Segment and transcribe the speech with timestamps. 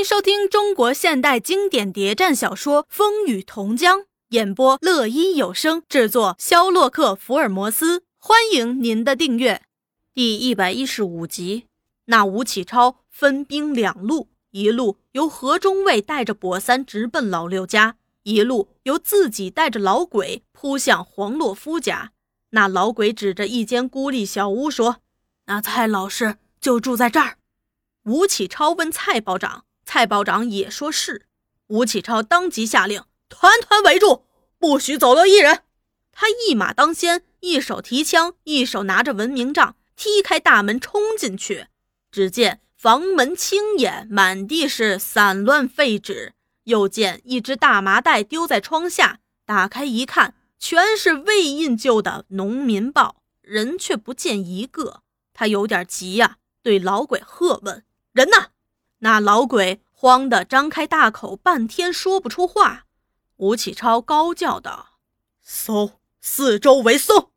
[0.00, 3.98] 迎收听中国现代经典谍战小说《风雨同江》，
[4.30, 8.02] 演播乐音有声制作，肖洛克福尔摩斯。
[8.16, 9.60] 欢迎您的订阅。
[10.14, 11.66] 第一百一十五集，
[12.06, 22.12] 那吴启超分兵两路，一路由何中尉带着跛三直奔老六家，一路由自己带着老鬼扑向黄洛夫家。
[22.52, 25.02] 那老鬼指着一间孤立小屋说
[25.44, 27.36] ：“那蔡老师就住在这儿。”
[28.04, 29.66] 吴启超问蔡保长。
[29.92, 31.26] 蔡保长也说是，
[31.66, 34.22] 吴启超当即下令，团团围住，
[34.56, 35.64] 不许走漏一人。
[36.12, 41.66] 他一马当先，一手提枪，一手拿着文明杖，踢开大门冲进去。
[42.12, 46.34] 只见房门青掩，满地是散乱废纸，
[46.66, 55.02] 又见一只大麻袋丢在窗下，打开一看，全是未印旧的《农民报》，人却不见一个。
[55.34, 57.84] 他有点急呀，对老鬼喝问
[58.14, 58.50] ：“人呢？”
[59.00, 62.86] 那老鬼慌得张开大口，半天说不出话。
[63.36, 64.98] 吴启超高叫道
[65.40, 67.30] ：“搜，四周围搜！”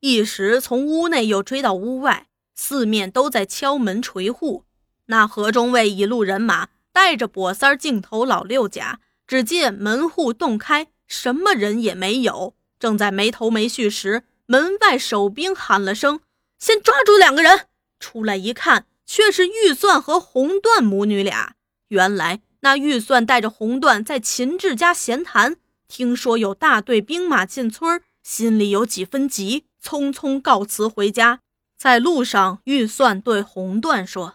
[0.00, 4.64] 一时从屋内又追到屋外，四面都在敲门捶户。
[5.06, 12.54] 那何中尉一路人马带着跛三儿镜头老六家，只见门户洞开，什么人也没有。
[12.78, 16.20] 正在没头没绪时，门外守兵喊了声
[16.60, 17.66] ：“先抓住两个人！”
[17.98, 18.86] 出来一看。
[19.08, 21.54] 却是玉算和红段母女俩。
[21.88, 25.56] 原来那玉算带着红段在秦志家闲谈，
[25.88, 31.40] 听说有大队兵马进村，心里有几分急，匆匆告辞回家。
[31.78, 34.34] 在路上，玉算对红段说：“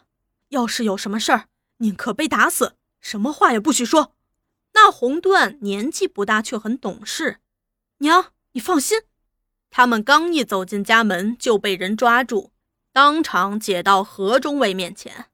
[0.50, 1.46] 要是有什么事儿，
[1.78, 4.16] 宁可被打死，什么话也不许说。”
[4.74, 7.38] 那红段年纪不大，却很懂事。
[8.00, 9.02] 娘，你放心。
[9.70, 12.53] 他们刚一走进家门，就被人抓住。
[12.94, 15.26] 当场解到何中尉面前，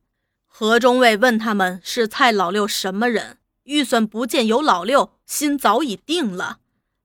[0.48, 6.60] 何中尉问他们是蔡老六什么人，预算不见有老六，心早已定了，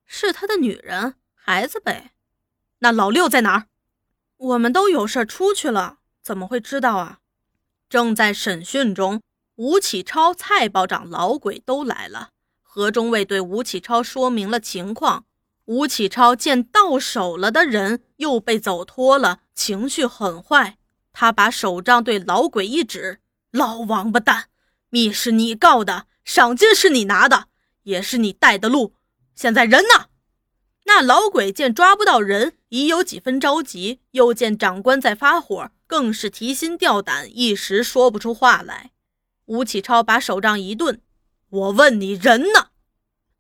[0.06, 2.12] 是他的女人孩子呗。
[2.78, 3.66] 那老六在哪儿？
[4.36, 7.18] 我们都有事出去了，怎么会知道啊？
[7.88, 9.20] 正在审讯中，
[9.56, 12.28] 吴启超、蔡保长、老鬼都来了。
[12.62, 15.24] 何中尉对吴启超说明了情况。
[15.66, 20.76] 吴启超见到手了的人又被走脱了，情绪很坏。
[21.12, 23.20] 他把手杖对老鬼一指
[23.50, 24.48] ：“老王八蛋，
[24.90, 27.46] 密是你告的，赏金是你拿的，
[27.84, 28.94] 也是你带的路。
[29.34, 30.06] 现在人呢？”
[30.86, 38.90] 那老鬼见抓不到人，已有几分着急；又见长官在发火，更是提心吊胆，一时说不出话来。
[39.46, 41.00] 吴启超把手杖一顿
[41.48, 42.68] ：“我问你，人呢？”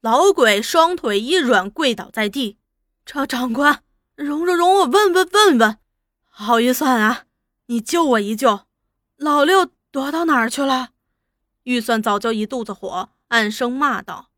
[0.04, 2.58] 老鬼双腿一软，跪倒在地。
[3.06, 3.82] 这长官，
[4.14, 5.78] 容容容我问问问问。
[6.28, 7.24] 好预算啊，
[7.68, 8.66] 你救我一救。
[9.16, 10.90] 老六躲到哪儿去了？
[11.62, 14.28] 预算早就一肚子火，暗声骂道：“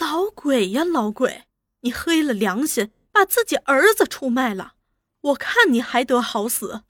[0.00, 1.44] 老鬼呀，老鬼，
[1.80, 4.72] 你黑了良心，把自己儿子出卖了。
[5.20, 6.84] 我看你还得好死。”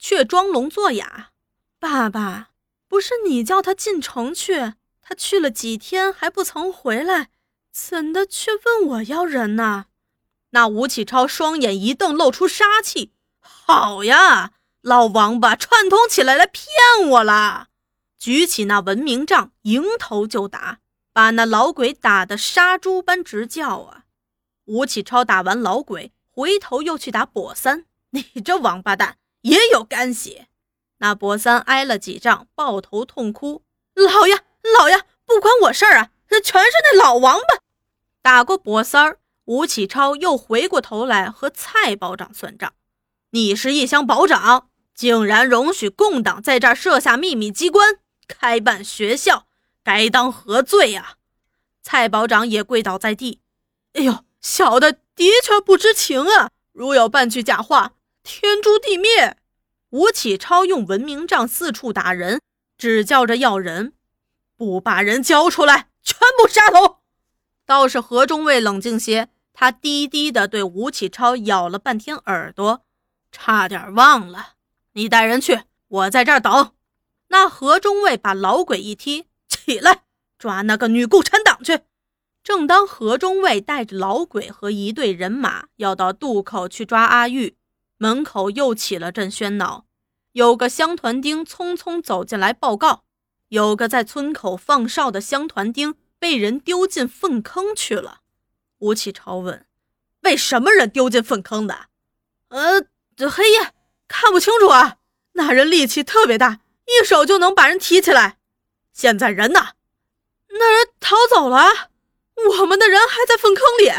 [0.00, 1.30] 却装聋作哑。
[1.78, 2.50] 爸爸，
[2.88, 7.28] 不是你叫他进城去，他去了几天还不曾回来。
[7.72, 9.86] 怎的却问我要人呢？
[10.50, 13.12] 那吴启超双眼一瞪，露出杀气。
[13.40, 14.52] 好呀，
[14.82, 16.66] 老王八串通起来来骗
[17.08, 17.68] 我了！
[18.18, 20.80] 举起那文明杖，迎头就打，
[21.14, 24.04] 把那老鬼打得杀猪般直叫啊！
[24.66, 27.86] 吴启超打完老鬼，回头又去打跛三。
[28.10, 30.48] 你这王八蛋也有干血！
[30.98, 33.62] 那跛三挨了几杖，抱头痛哭
[33.96, 34.44] ：“老爷，
[34.78, 37.61] 老爷，不关我事儿啊！”这全是那老王八
[38.22, 42.72] 打过博三儿，吴启超又回过头来和蔡保长算账。
[43.30, 47.96] 你是一乡保长，竟然容许共党在这儿设下秘密机关，
[48.28, 49.48] 开办学校，
[49.82, 51.16] 该当何罪呀？
[51.82, 53.40] 蔡保长也跪倒在地。
[53.94, 56.50] 哎呦，小的的确不知情啊！
[56.72, 59.36] 如有半句假话，天诛地灭！
[59.90, 62.40] 吴启超用文明杖四处打人，
[62.78, 63.94] 只叫着要人，
[64.56, 65.88] 不把人交出来。
[66.04, 67.01] 全部杀头！
[67.64, 72.84] 倒是何中尉冷静些，他低低的对吴启超咬了半天耳朵，
[73.30, 74.54] 差点忘了，
[74.92, 76.72] 你带人去，我在这儿等。
[77.28, 80.02] 那何中尉把老鬼一踢，起来
[80.38, 81.80] 抓那个女共产党去。
[82.42, 87.56] 正当何中尉带着老鬼和一队人马要到渡口去抓阿玉，
[87.98, 89.84] 门口又起了阵喧闹，
[90.32, 93.04] 有个乡团丁匆匆走进来报告。
[93.48, 98.20] 有个在村口放哨的乡团丁被人丢进粪坑去了。
[98.78, 99.66] 吴启超问
[100.22, 101.86] ：“被什么人丢进粪坑的
[102.50, 102.86] ？”“呃，
[103.16, 103.72] 这黑夜
[104.06, 104.98] 看不清楚啊。
[105.32, 108.38] 那人力气特别大，一手就能把人提起来。”
[108.94, 109.70] 现在人呢？
[110.50, 111.90] 那人逃走了，
[112.60, 113.90] 我们的人还在粪坑里。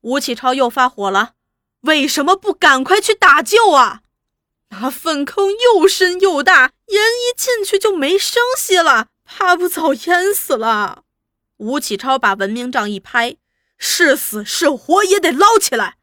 [0.00, 1.34] 吴启超又发火了，
[1.80, 4.00] 为什么不赶快去打救啊？
[4.70, 11.03] 那粪坑又深又大，人一进去就没声息了，怕不早淹死了。
[11.64, 13.38] 吴启超把文明杖一拍，
[13.78, 15.96] 是死是活也得捞起来。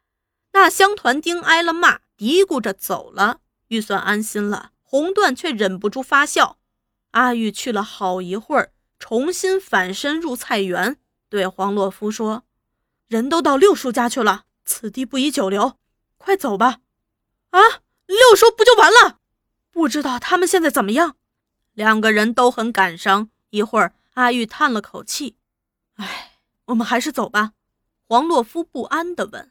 [0.54, 3.38] 那乡团丁挨了骂，嘀咕着走了，
[3.68, 4.72] 玉算安心了。
[4.82, 6.58] 红段却忍不住发笑。
[7.12, 10.98] 阿玉去了好一会儿，重新返身入菜园，
[11.28, 12.42] 对黄洛夫说
[13.06, 15.78] ：“人都到六叔家去了，此地不宜久留，
[16.18, 16.80] 快走吧。”
[17.50, 17.60] 啊，
[18.06, 19.20] 六叔不就完了？
[19.70, 21.14] 不知道他们现在怎么样？
[21.72, 23.30] 两个人都很感伤。
[23.50, 25.36] 一会儿，阿玉叹了口气
[26.02, 26.32] ：“哎，
[26.66, 27.52] 我们还是走吧。”
[28.08, 29.50] 黄洛夫不安地问。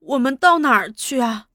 [0.00, 1.46] 我们到哪儿去啊？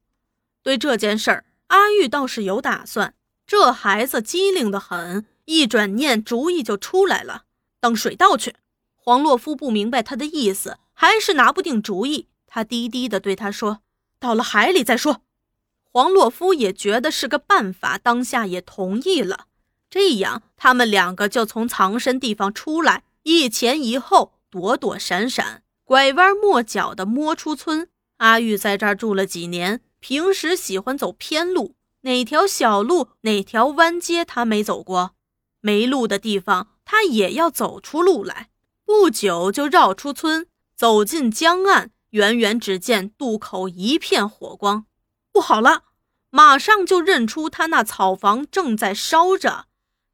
[0.64, 3.14] 对这件事儿，阿玉倒是有打算。
[3.46, 7.44] 这孩子机灵得很，一转念主意就出来了。
[7.80, 8.56] 等水道去。
[8.96, 12.28] 黄洛夫不明白他的意思，还是拿不定主意。
[12.48, 13.82] 他低低地对他说
[14.20, 15.22] ：“到了海里再说。”
[15.92, 19.48] 黄洛夫也觉得是个办法，当下也同意了。
[19.90, 27.90] 这样，他们两个就从藏身地方出来，一前一后，躲躲闪闪，拐弯抹角地摸出村。
[28.18, 35.16] 阿玉在这儿住了几年，平时喜欢走偏路，哪条小路、哪条弯街他没走过？
[35.60, 38.50] 没路的地方，他也要走出路来。
[38.86, 44.86] 不久就绕出村，走进江岸，远远只见渡口一片火光，
[45.34, 45.84] 不好了！
[46.30, 49.66] 马上就认出他那草房正在烧着，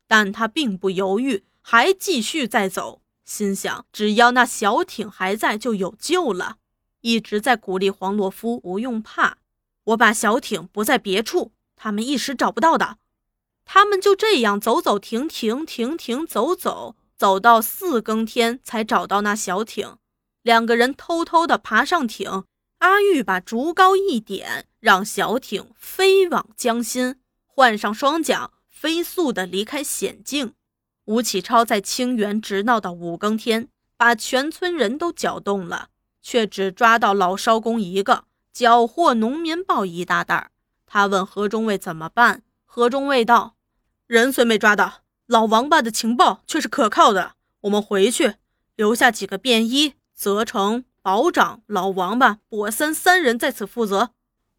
[0.07, 6.57] 但他并不犹豫，还继续在走，心想只要那小艇还在，就有救了。
[7.01, 9.37] 一直在鼓励黄洛夫不用怕，
[9.85, 12.97] 我把小艇泊在别处，他们一时找不到的。
[13.65, 19.97] 他们就这样走走停停，停停走走，走到四更天才找到那小艇。
[20.41, 22.43] 两个人偷偷地爬上艇，
[22.79, 27.15] 阿玉把竹篙一点，让小艇飞往江心，
[27.45, 30.53] 换上双桨，飞速地离开险境。
[31.05, 33.67] 吴启超在清源直闹到五更天，
[33.97, 35.89] 把全村人都搅动了。
[36.25, 38.23] 却只抓到老艄公一个，
[38.53, 40.51] 缴获农民报一大袋。
[40.88, 42.44] 他问何中尉怎么办？
[42.63, 43.55] 何中尉道
[44.07, 47.33] ：“人虽没抓到，老王八的情报却是可靠的。
[47.61, 48.35] 我们回去
[48.77, 54.11] 留下几个便衣，责成保长、老王八、跛三三人在此负责。”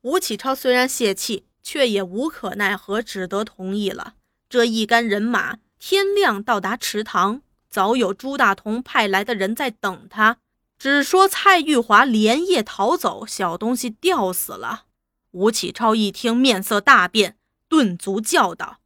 [0.02, 4.16] 吴启超虽然泄气，却也无可奈何，只得同意了。
[4.50, 5.56] 这一干人马
[5.86, 10.38] 天亮到达池塘，早有朱大同派来的人在等他。
[10.78, 14.86] 只说蔡玉华连夜逃走，小东西吊死了。
[15.32, 17.36] 吴启超一听，面色大变，
[17.68, 18.78] 顿足叫道：“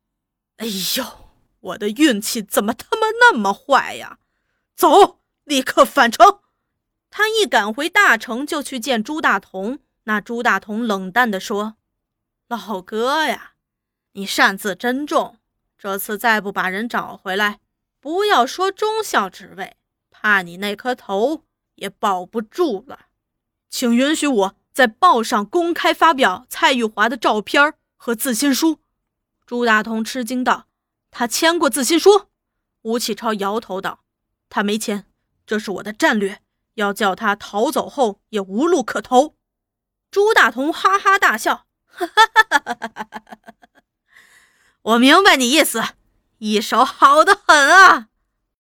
[0.59, 0.67] 哎
[0.97, 1.31] 呦，
[1.61, 4.19] 我的运气怎么他妈那么坏呀！
[4.75, 6.41] 走，立刻返程。”
[7.11, 9.79] 他一赶回大城，就去见朱大同。
[10.03, 11.77] 那朱大同冷淡地说
[12.49, 13.53] ：“老哥呀，
[14.15, 15.38] 你擅自珍重，
[15.79, 17.61] 这次再不把人找回来，
[18.01, 19.77] 不要说中校职位，
[20.11, 21.45] 怕你那颗头。”
[21.79, 23.03] 也保不住了，
[23.71, 28.81] 请允许我在报上公开发表蔡玉华的照片和自新书。
[29.47, 30.67] 朱大同吃惊道
[31.13, 32.27] ：“他签过自新书？”
[32.83, 34.01] 吴启超摇头道
[34.51, 35.05] ：“他没签，
[35.47, 36.43] 这是我的战略，
[36.75, 39.37] 要叫他逃走后也无路可投。”
[40.11, 42.89] 朱大同哈哈大笑：“哈哈哈哈哈
[43.45, 43.48] 哈！
[44.89, 45.83] 我明白你意思，
[46.39, 48.07] 一手好的很啊。”